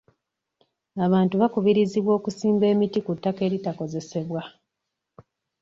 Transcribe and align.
Abantu 1.05 1.35
bakubirizibwa 1.41 2.11
okusimba 2.19 2.65
emiti 2.73 2.99
ku 3.05 3.11
ttaka 3.17 3.41
eritakozesebwa. 3.47 4.41